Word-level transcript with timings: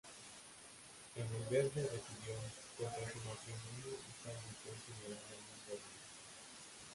En 1.15 1.27
El 1.27 1.43
Verde 1.43 1.75
residió, 1.83 2.33
contrajo 2.75 3.19
matrimonio 3.27 3.99
y 4.01 4.11
falleció 4.23 4.71
el 4.71 4.81
general 4.81 5.21
Domingo 5.29 5.73
Rubí. 5.73 5.83